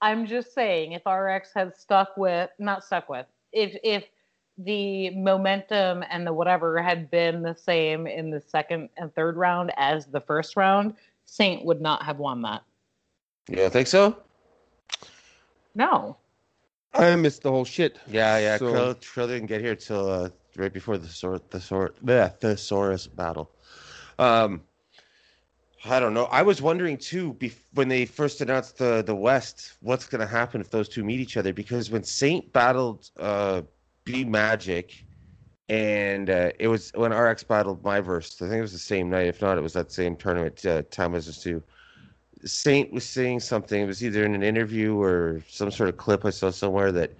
[0.00, 4.04] I'm just saying if RX had stuck with not stuck with if if
[4.58, 9.72] the momentum and the whatever had been the same in the second and third round
[9.76, 10.94] as the first round,
[11.26, 12.62] Saynt would not have won that.
[13.48, 14.16] You don't think so?
[15.74, 16.16] No.
[16.94, 17.98] I missed the whole shit.
[18.06, 18.56] Yeah, yeah.
[18.58, 22.32] So- Krill, Krill didn't get here till uh, right before the sort the sor the
[22.40, 23.50] thesaurus battle.
[24.18, 24.62] Um,
[25.84, 26.24] I don't know.
[26.24, 30.26] I was wondering too bef- when they first announced the the West, what's going to
[30.26, 31.52] happen if those two meet each other?
[31.52, 33.62] Because when Saynt battled uh,
[34.04, 35.04] B Magic,
[35.68, 38.40] and uh, it was when RX battled my verse.
[38.42, 39.26] I think it was the same night.
[39.28, 41.62] If not, it was that same tournament uh, time as us two.
[42.44, 43.82] Saynt was saying something.
[43.82, 47.12] It was either in an interview or some sort of clip I saw somewhere that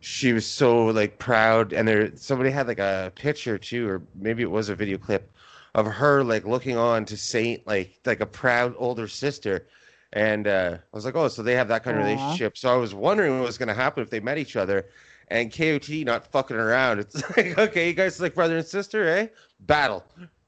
[0.00, 4.42] she was so like proud, and there somebody had like a picture too, or maybe
[4.42, 5.30] it was a video clip
[5.74, 9.66] of her like looking on to Saynt like like a proud older sister.
[10.12, 12.06] And uh, I was like, oh, so they have that kind of Aw.
[12.06, 12.56] relationship.
[12.56, 14.86] So I was wondering what was going to happen if they met each other.
[15.28, 17.00] And KOT not fucking around.
[17.00, 19.26] It's like, okay, you guys like brother and sister, eh?
[19.60, 20.04] Battle.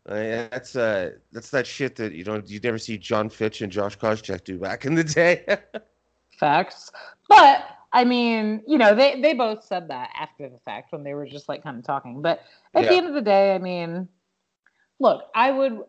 [0.06, 3.98] That's uh, that's that shit that you don't you never see John Fitch and Josh
[3.98, 5.44] Koscheck do back in the day.
[6.38, 6.92] Facts.
[7.28, 11.14] But I mean, you know, they they both said that after the fact when they
[11.14, 12.22] were just like kind of talking.
[12.22, 12.42] But
[12.74, 14.08] at the end of the day, I mean,
[15.00, 15.80] look, I would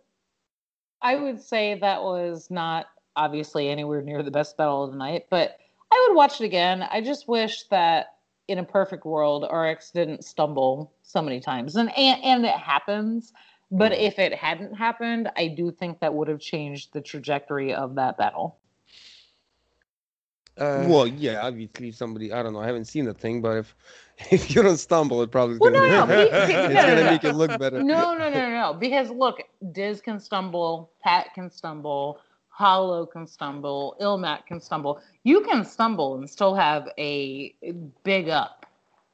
[1.01, 5.25] I would say that was not obviously anywhere near the best battle of the night,
[5.29, 5.57] but
[5.91, 6.87] I would watch it again.
[6.89, 8.15] I just wish that
[8.47, 13.33] in a perfect world, RX didn't stumble so many times, and and, and it happens.
[13.71, 13.97] But Mhm.
[13.97, 18.17] if it hadn't happened, I do think that would have changed the trajectory of that
[18.17, 18.57] battle.
[20.57, 22.31] Uh, well, yeah, obviously somebody.
[22.31, 22.59] I don't know.
[22.59, 23.75] I haven't seen the thing, but if
[24.31, 26.85] if you don't stumble, it probably is Well, gonna no, be, no, he- it's no,
[26.85, 27.11] gonna no, no.
[27.11, 27.85] make it look better.
[27.85, 28.73] No, no, no, no, no.
[28.73, 34.99] Because look, Diz can stumble, Pat can stumble, Hollow can stumble, Ilmat can stumble.
[35.23, 37.55] You can stumble and still have a
[38.03, 38.65] big up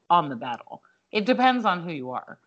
[0.09, 0.81] on the battle.
[1.11, 2.39] It depends on who you are.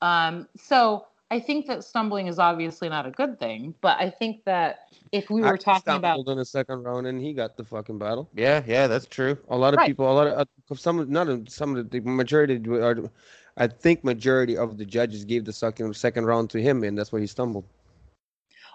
[0.00, 4.44] Um, so I think that stumbling is obviously not a good thing, but I think
[4.44, 4.80] that
[5.12, 7.64] if we were I talking about stumbled in the second round, and he got the
[7.64, 8.28] fucking battle.
[8.34, 9.38] yeah, yeah, that's true.
[9.48, 9.88] A lot of Right.
[9.88, 13.08] people, a lot of uh, some, not a- some of the, the majority, are, uh,
[13.56, 16.96] I think majority of the judges gave the second uh, second round to him, and
[16.96, 17.64] that's why he stumbled.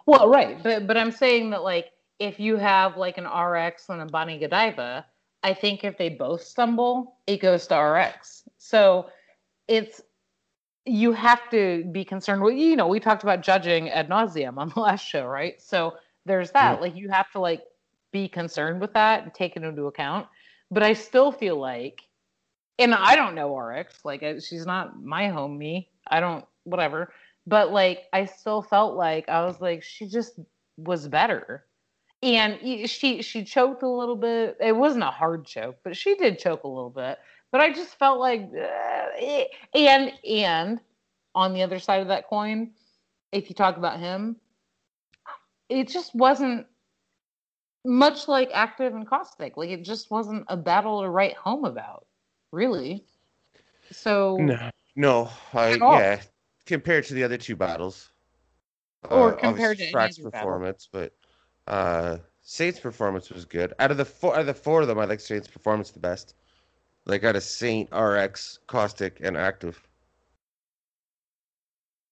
[0.06, 4.02] Well, right, but but I'm saying that like if you have like an RX and
[4.02, 5.06] a Bonnie Godiva,
[5.44, 8.44] I think if they both stumble, it goes to RX.
[8.58, 9.10] So
[9.68, 10.02] it's
[10.86, 12.41] you have to be concerned.
[12.41, 15.62] With you know we talked about judging ad nauseum on the last show right?
[15.62, 15.93] So
[16.26, 16.82] there's that.
[16.82, 17.62] Like you have to like
[18.12, 20.28] be concerned with that and take it into account.
[20.72, 22.02] But i still feel like
[22.80, 27.13] and i don't know rx like she's not my homie i don't whatever.
[27.46, 30.39] But like i still felt like i was like she just
[30.78, 31.65] was better.
[32.22, 34.56] And she she choked a little bit.
[34.62, 37.19] It wasn't a hard choke but she did choke a little bit
[37.54, 39.46] but I just felt like, uh, eh.
[39.76, 40.80] and and
[41.36, 42.72] on the other side of that coin,
[43.32, 44.38] if you talk about him,
[45.70, 46.66] it just wasn't
[47.86, 49.56] much like Aktive and caustic.
[49.56, 52.08] Like it just wasn't a battle to write home about,
[52.52, 53.06] really.
[53.92, 56.22] So No, no, I yeah.
[56.66, 58.10] Compared to the other two battles,
[59.12, 60.48] Or uh, compared to Frak's other battle.
[60.50, 61.13] performance, but
[61.68, 63.74] uh, Saynt's performance was good.
[63.78, 66.00] Out of the four, out of the four of them, I like Saynt's performance the
[66.00, 66.34] best.
[67.06, 69.76] Like got a Saynt, RX, Caustic, and Aktive.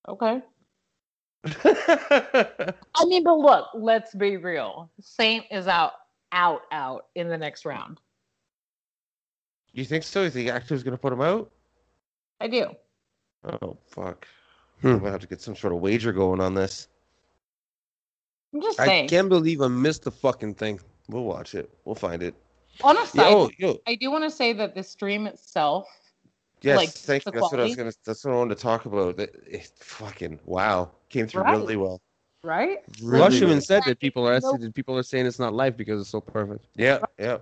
[0.07, 0.41] okay.
[1.63, 4.91] I mean, but look, let's be real.
[4.99, 5.93] Saynt is out,
[6.31, 7.99] out, out in the next round.
[9.73, 10.23] you think so?
[10.23, 11.51] You think Aktive's gonna put him out?
[12.39, 12.67] I do.
[13.43, 14.27] Oh fuck!
[14.81, 14.87] Hmm.
[14.87, 16.87] I'm gonna have to get some sort of wager going on this.
[18.53, 19.05] I'm just saying.
[19.05, 20.79] I can't believe I missed the fucking thing.
[21.07, 21.69] We'll watch it.
[21.85, 22.35] We'll find it.
[22.83, 25.87] On a side, Yo, yo, I do want to say that the stream itself
[26.61, 27.31] yes, like, thank you.
[27.31, 27.91] That's what I was gonna.
[28.05, 29.17] That's what I wanted to talk about.
[29.17, 31.57] That it, fucking wow, came through Right.
[31.57, 32.01] really well.
[32.43, 32.79] right?
[33.01, 33.43] Really Lush well.
[33.43, 34.61] even said that people are Nope.
[34.61, 36.65] that people are saying it's not live because it's so perfect.
[36.75, 37.37] Yeah, yeah.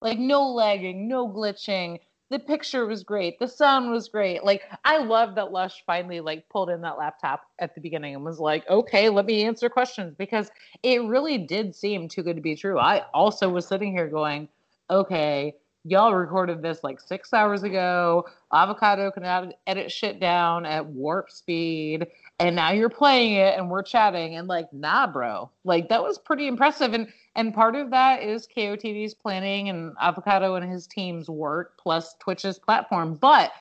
[0.00, 1.98] Like no lagging, no glitching.
[2.32, 3.38] The picture was great.
[3.38, 4.42] The sound was great.
[4.42, 8.24] Like I love that Lush finally like pulled in that laptop at the beginning and
[8.24, 10.50] was like, "Okay, let me answer questions," because
[10.82, 12.78] it really did seem too good to be true.
[12.78, 14.48] I also was sitting here going,
[14.88, 18.26] "Okay, y'all recorded this like six hours ago.
[18.50, 22.06] Avocado can edit shit down at warp speed."
[22.38, 25.50] And now you're playing it and we're chatting and like, nah, bro.
[25.64, 26.94] Like that was pretty impressive.
[26.94, 32.14] And and part of that is KOTD's planning and Avocado and his team's work, plus
[32.20, 33.14] Twitch's platform.
[33.14, 33.52] But,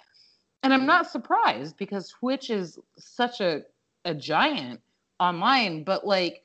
[0.64, 3.62] and I'm not surprised because Twitch is such a,
[4.04, 4.82] a giant
[5.20, 6.44] online, but like,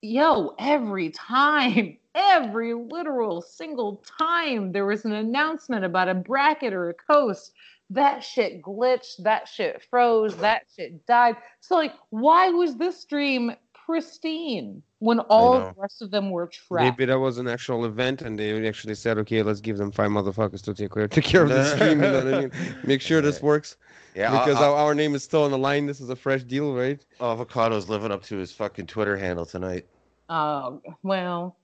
[0.00, 6.88] yo, every time, every literal single time there was an announcement about a bracket or
[6.88, 7.52] a coast,
[7.90, 11.36] that shit glitched, that shit froze, that shit died.
[11.60, 16.98] So, like, why was this stream pristine when all the rest of them were trapped?
[17.00, 20.10] Maybe that was an actual event, and they actually said, "Okay, let's give them five
[20.10, 22.52] motherfuckers to take care, take care of the stream." You know what I mean?
[22.84, 23.76] Make sure this works
[24.14, 25.86] Yeah, because a- our, our name is still on the line.
[25.86, 27.04] This is a fresh deal, right?
[27.20, 29.86] Avocado's living up to his fucking Twitter handle tonight.
[30.28, 31.56] Oh, well.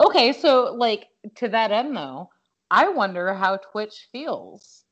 [0.00, 2.28] Okay, so like to that end though,
[2.72, 4.84] I wonder how Twitch feels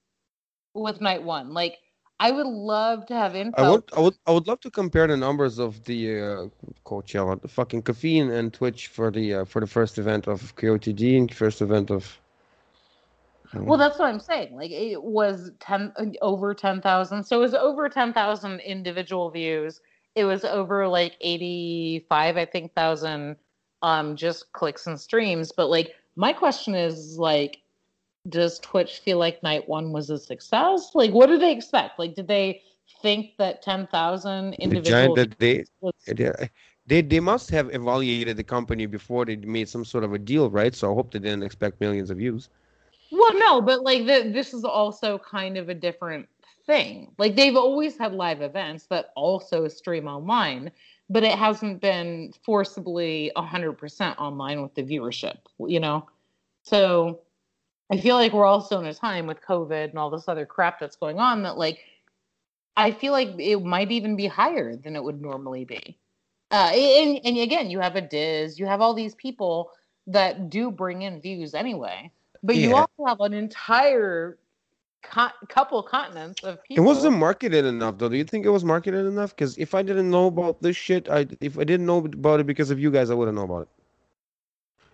[0.73, 1.53] with night one.
[1.53, 1.79] Like
[2.21, 3.63] I would love to have info.
[3.63, 6.47] I would, I would, I would love to compare the numbers of the uh,
[6.85, 11.17] Coachella, the fucking caffeine and Twitch for the uh, for the first event of KOTD
[11.17, 12.19] and first event of.
[13.55, 14.55] Well, that's what I'm saying.
[14.57, 17.25] Like it was ten over ten thousand.
[17.25, 19.81] So it was over ten thousand individual views.
[20.15, 23.37] It was over like eighty five, I think, thousand
[23.83, 25.53] um just clicks and streams.
[25.53, 27.59] But like my question is like,
[28.29, 30.91] does Twitch feel like night one was a success?
[30.95, 31.99] Like what do they expect?
[31.99, 32.63] Like did they
[33.03, 36.33] think that ten thousand the giant they, was they
[36.87, 40.51] they they must have evaluated the company before they made some sort of a deal,
[40.51, 40.75] right?
[40.75, 42.49] So I hope they didn't expect millions of views.
[43.11, 46.29] Well, no, but like the, this is also kind of a different
[46.67, 47.13] thing.
[47.19, 50.71] Like they've always had live events that also stream online,
[51.09, 56.07] but it hasn't been forcibly 100% online with the viewership, you know?
[56.63, 57.21] So
[57.91, 60.79] I feel like we're also in a time with COVID and all this other crap
[60.79, 61.81] that's going on that like
[62.77, 65.99] I feel like it might even be higher than it would normally be.
[66.51, 69.73] Uh, and, and again, you have a Diz, you have all these people
[70.07, 72.11] that do bring in views anyway.
[72.43, 74.39] But you also have an entire
[75.03, 76.85] co- couple continents of people.
[76.85, 78.09] It wasn't marketed enough, though.
[78.09, 79.35] Do you think it was marketed enough?
[79.35, 82.47] Because if I didn't know about this shit, I if I didn't know about it
[82.47, 83.69] because of you guys, I wouldn't know about it.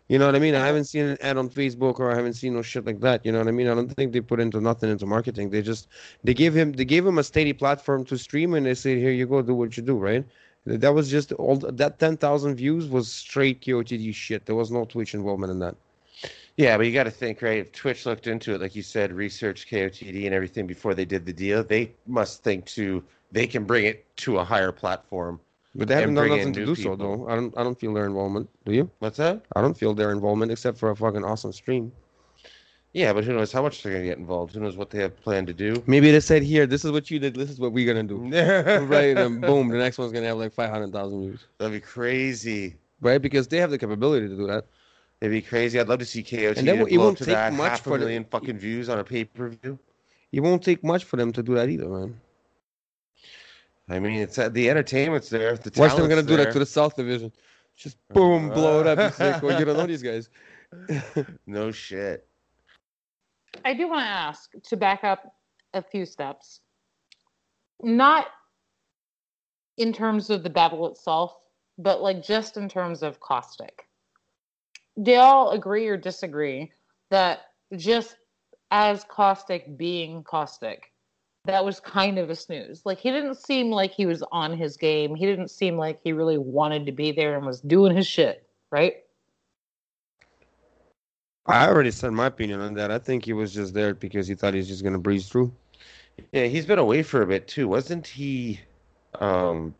[0.08, 0.54] You know what I mean?
[0.54, 3.24] I haven't seen an ad on Facebook or I haven't seen no shit like that.
[3.24, 3.68] You know what I mean?
[3.68, 5.50] I don't think they put into nothing into marketing.
[5.50, 5.88] They just
[6.22, 9.10] they gave him they gave him a steady platform to stream and they said, here
[9.12, 10.24] you go, do what you do, right?
[10.66, 14.46] That was just all that ten thousand views was straight KOTD shit.
[14.46, 15.76] There was no Twitch involvement in that.
[16.56, 17.58] Yeah, but you got to think, right?
[17.58, 21.26] If Twitch looked into it, like you said, researched KOTD and everything before they did
[21.26, 23.02] the deal, they must think too.
[23.32, 25.40] they can bring it to a higher platform.
[25.74, 27.28] But they haven't done nothing to do so though.
[27.28, 28.48] I don't I don't feel their involvement.
[28.64, 28.90] Do you?
[29.00, 29.42] What's that?
[29.56, 31.92] I don't feel their involvement except for a fucking awesome stream.
[32.92, 34.54] Yeah, but who knows how much they're gonna get involved?
[34.54, 35.82] Who knows what they have planned to do?
[35.86, 38.18] Maybe they said here, this is what you did, this is what we're gonna do.
[38.86, 41.44] right, and boom, the next one's gonna have like five hundred thousand views.
[41.58, 42.76] That'd be crazy.
[43.00, 43.20] Right?
[43.20, 44.66] Because they have the capability to do that.
[45.20, 45.80] It'd be crazy.
[45.80, 47.98] I'd love to see KOT And then it won't take that much half for a
[47.98, 49.78] the- million fucking views on a pay per view.
[50.30, 52.20] It won't take much for them to do that either, man.
[53.88, 55.56] I mean, it's uh, the entertainment's there.
[55.56, 57.32] The Watch them talent's gonna do that to the South Division.
[57.76, 58.98] Just boom, blow it up.
[58.98, 60.28] It's like, well, you don't know these guys.
[61.46, 62.26] No shit.
[63.64, 65.34] I do want to ask to back up
[65.72, 66.60] a few steps.
[67.80, 68.26] Not
[69.76, 71.36] in terms of the battle itself,
[71.78, 73.86] but like just in terms of caustic.
[75.00, 76.72] Do y'all agree or disagree
[77.10, 77.40] that
[77.76, 78.16] just
[78.70, 80.92] as caustic being caustic,
[81.44, 82.82] that was kind of a snooze?
[82.84, 85.14] Like he didn't seem like he was on his game.
[85.14, 88.46] He didn't seem like he really wanted to be there and was doing his shit,
[88.70, 88.94] right?
[91.46, 92.90] I already said my opinion on that.
[92.90, 95.52] I think he was just there because he thought he was just gonna breeze through.
[96.32, 98.60] Yeah, he's been away for a bit too, wasn't he?
[99.20, 99.74] Um,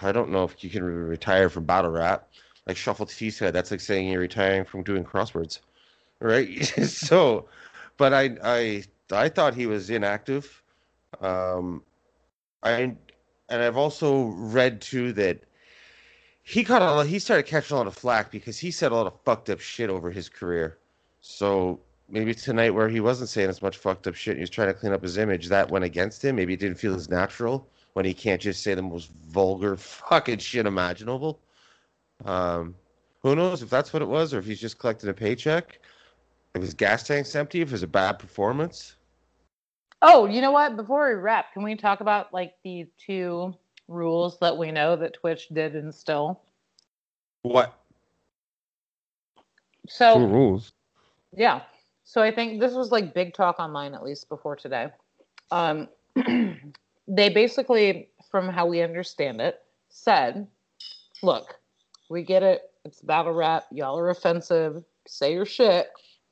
[0.00, 2.28] I don't know if you can re- retire from battle rap.
[2.66, 5.60] Like Shuffle T said, that's like saying you're retiring from doing crosswords,
[6.20, 6.64] right?
[6.84, 7.48] so,
[7.96, 10.62] but I, I, I thought he was inactive.
[11.20, 11.82] Um,
[12.62, 12.96] I,
[13.48, 15.40] and I've also read too that
[16.42, 18.94] he caught a lot, he started catching a lot of flack because he said a
[18.94, 20.78] lot of fucked up shit over his career.
[21.20, 24.50] So maybe tonight where he wasn't saying as much fucked up shit, and he was
[24.50, 26.36] trying to clean up his image, that went against him.
[26.36, 30.38] Maybe it didn't feel as natural when he can't just say the most vulgar fucking
[30.38, 31.40] shit imaginable.
[32.24, 32.74] Um,
[33.22, 35.80] who knows if that's what it was, or if he's just collecting a paycheck,
[36.54, 38.95] if his gas tank's empty, if it's a bad performance.
[40.02, 40.76] Oh, you know what?
[40.76, 43.54] Before we wrap, can we talk about like the two
[43.88, 46.40] rules that we know that Twitch did instill?
[47.42, 47.72] What?
[49.86, 50.72] Two So, rules.
[51.32, 51.62] yeah.
[52.04, 54.88] So I think this was like big talk online, at least before today.
[55.50, 55.88] Um,
[57.08, 60.46] they basically, from how we understand it, said,
[61.22, 61.54] look,
[62.10, 62.70] we get it.
[62.84, 63.64] It's battle rap.
[63.72, 64.84] Y'all are offensive.
[65.08, 65.88] Say your shit.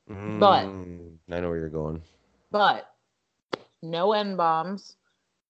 [0.07, 2.01] But- Mm, I know where you're going.
[2.51, 2.91] but
[3.91, 4.95] no N bombs,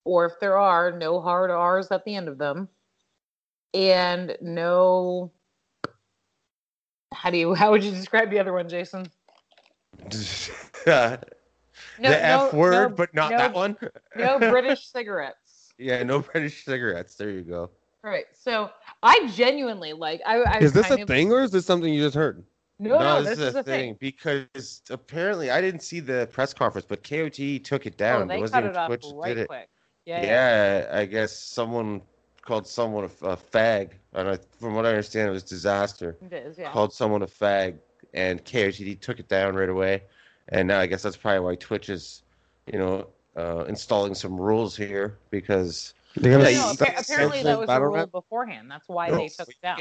[0.04, 2.68] or if there are, no hard R's at the end of them,
[3.74, 5.32] and no.
[7.14, 7.54] How do you?
[7.54, 9.08] How would you describe the other one, Jason?
[10.10, 11.20] the
[12.00, 13.78] F no- word, no- but not no- that one.
[14.16, 15.74] No British cigarettes.
[15.78, 17.16] Yeah, no British cigarettes.
[17.16, 17.70] There you go.
[18.02, 18.26] Right.
[18.34, 18.70] So
[19.04, 20.22] I genuinely like.
[20.26, 22.44] I, I Is this kind a of- thing or is this something you just heard?
[22.78, 23.96] No, no, this, is a a thing.
[24.00, 28.24] because apparently I didn't see the press conference, but KOT took it down.
[28.24, 29.48] Oh, they wasn't cut even it off Twitch right did it.
[29.48, 29.70] quick.
[30.06, 31.00] Yeah, Yeah, yeah.
[31.00, 32.02] I guess someone
[32.42, 36.16] called someone a, a fag, and I, from what I understand, it was Dizaster.
[36.22, 36.58] It is.
[36.60, 36.72] Yeah.
[36.72, 37.78] Called someone a fag,
[38.14, 40.04] and KOTD took it down right away.
[40.50, 42.22] And now I guess that's probably why Twitch is,
[42.72, 43.08] you know,
[43.38, 47.82] uh, installing some rules here because They're Yeah, gonna you- no, apparently that was a
[47.82, 48.12] rule rap?
[48.12, 48.70] beforehand.
[48.70, 49.80] That's why No, they took it down.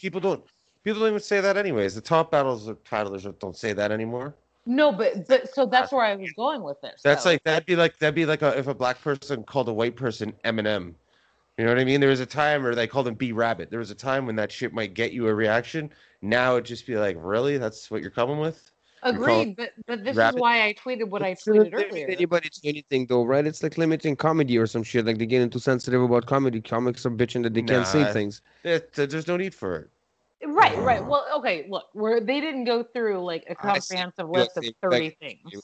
[0.00, 0.42] people don't
[0.86, 1.96] people don't even say that anyways.
[1.96, 4.34] The top battles titles don't say that anymore.
[4.66, 7.00] No, but but so that's where I was going with this.
[7.02, 7.30] That's though.
[7.30, 9.96] like that'd be like that'd be like a, if a black person called a white
[9.96, 10.94] person Eminem.
[11.58, 12.00] You know what I mean?
[12.00, 13.70] There was a time where they called him B Rabbit.
[13.70, 15.90] There was a time when that shit might get you a reaction.
[16.22, 17.58] Now it'd just be like, really?
[17.58, 18.70] That's what you're coming with?
[19.02, 21.92] Agreed, but but this rabbit- is why I tweeted what I It shouldn't tweeted limit
[21.92, 22.08] earlier.
[22.08, 23.46] anybody to anything though, right?
[23.46, 25.04] It's like limiting comedy or some shit.
[25.06, 26.60] Like they're getting too sensitive about comedy.
[26.60, 28.42] Comics are bitching that they can't say things.
[28.62, 29.90] There- there- there's no need for it.
[30.44, 31.04] Right, right.
[31.04, 31.66] Well, okay.
[31.68, 35.62] Look, where they didn't go through like a comprehensive list of thirty back- things.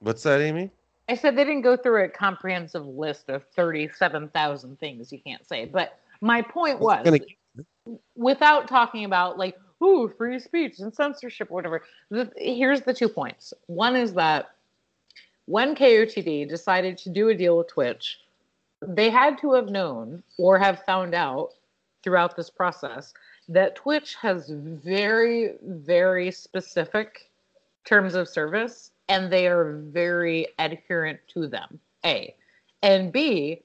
[0.00, 0.70] What's that, Amy?
[1.08, 5.46] I said they didn't go through a comprehensive list of thirty-seven thousand things you can't
[5.46, 5.64] say.
[5.64, 11.54] But my point was, gonna- without talking about like, ooh, free speech and censorship or
[11.54, 11.82] whatever.
[12.10, 13.52] The, here's the two points.
[13.66, 14.52] One is that
[15.46, 18.20] when KOTD decided to do a deal with Twitch,
[18.80, 21.50] they had to have known or have found out
[22.02, 23.12] throughout this process
[23.48, 27.30] that Twitch has very, very specific
[27.84, 31.78] terms of service and they are very adherent to them.
[32.04, 32.34] A.
[32.82, 33.62] And B,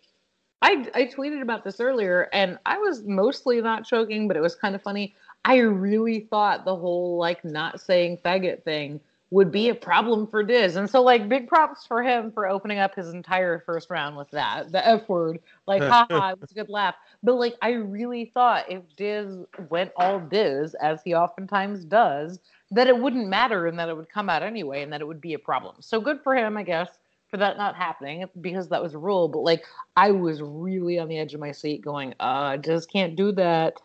[0.61, 4.55] I, I tweeted about this earlier and I was mostly not joking, but it was
[4.55, 5.15] kind of funny.
[5.45, 8.99] I really thought the whole like not saying faggot thing
[9.31, 10.75] would be a problem for Diz.
[10.75, 14.29] And so like big props for him for opening up his entire first round with
[14.31, 14.71] that.
[14.71, 15.39] The F word.
[15.67, 16.95] Like haha, it was a good laugh.
[17.21, 19.37] But like I really thought if Diz
[19.69, 22.39] went all Diz, as he oftentimes does,
[22.71, 25.21] that it wouldn't matter and that it would come out anyway and that it would
[25.21, 25.75] be a problem.
[25.79, 26.97] So good for him, I guess,
[27.29, 29.27] for that not happening because that was a rule.
[29.27, 29.63] But like
[29.95, 33.75] I was really on the edge of my seat going, uh, Diz can't do that.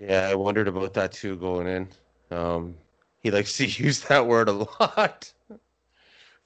[0.00, 1.88] Yeah, I wondered about that too going in.
[2.30, 2.74] Um,
[3.24, 5.34] He likes to use that word a lot.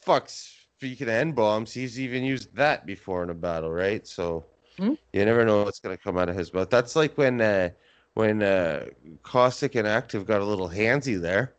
[0.01, 4.07] Fuck, speaking of N bombs, he's even used that before in a battle, right?
[4.07, 4.47] So
[4.79, 4.95] Hmm?
[5.13, 6.71] you never know what's gonna come out of his mouth.
[6.71, 7.71] That's like when uh,
[8.15, 8.87] when uh,
[9.23, 11.55] Caustic and Aktive got a little handsy there.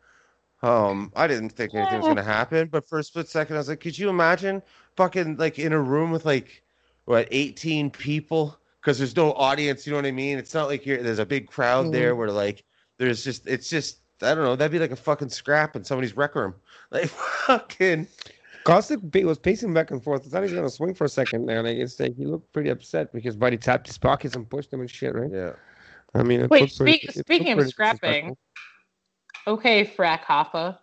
[0.63, 3.69] Um, I didn't think anything was gonna happen, but for a split second, I was
[3.69, 4.63] like, could you imagine
[4.97, 6.63] fucking like in a room with like
[7.05, 8.59] what 18 people?
[8.81, 10.37] Because there's no audience, you know what I mean?
[10.39, 12.63] It's not like you're there's a big crowd there where like
[12.97, 14.55] there's just it's just I don't know.
[14.55, 16.53] That'd be like a fucking scrap in somebody's rec room.
[16.91, 18.07] Like fucking.
[18.63, 20.25] Caustic pa- was pacing back and forth.
[20.25, 21.61] I thought he was gonna swing for a second there.
[21.61, 24.81] Like it's like he looked pretty upset because Buddy tapped his pockets and pushed him
[24.81, 25.29] and shit, right?
[25.31, 25.51] Yeah.
[26.15, 28.35] I mean, Wait, looked pretty- speak- it looked speaking of scrapping.
[29.45, 30.79] Okay, Frak Hoffa.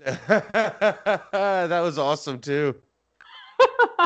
[0.00, 2.74] that was awesome too.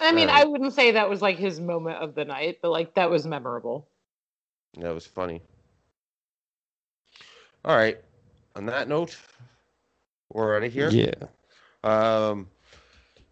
[0.00, 0.40] I mean, Right.
[0.40, 3.26] I wouldn't say that was like his moment of the night, but like that was
[3.26, 3.88] memorable.
[4.78, 5.40] That was funny.
[7.64, 7.98] All right.
[8.56, 9.16] On that note,
[10.32, 10.90] we're out of here.
[10.90, 11.12] Yeah.
[11.82, 12.48] Um,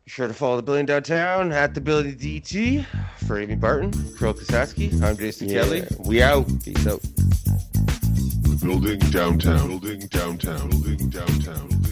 [0.05, 2.85] be sure to follow the Building Downtown at the Building DT.
[3.27, 5.63] For Amy Barton, Kirill Kasatskiy, I'm Jason Yeah.
[5.63, 5.85] Kelly.
[6.01, 6.47] We out.
[6.65, 7.01] Peace out.
[8.61, 9.69] Building downtown.
[9.69, 10.71] Building downtown.
[10.71, 11.69] Building downtown.
[11.69, 11.92] Building